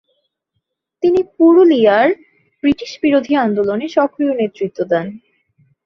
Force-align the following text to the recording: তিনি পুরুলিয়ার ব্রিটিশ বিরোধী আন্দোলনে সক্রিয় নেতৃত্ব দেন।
তিনি 1.03 1.19
পুরুলিয়ার 1.37 2.07
ব্রিটিশ 2.63 2.91
বিরোধী 3.03 3.33
আন্দোলনে 3.45 3.85
সক্রিয় 3.97 4.33
নেতৃত্ব 4.35 4.79
দেন। 4.91 5.07